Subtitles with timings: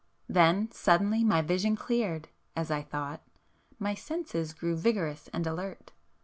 [0.27, 5.91] Then suddenly my vision cleared (as I thought)—my senses grew vigorous and alert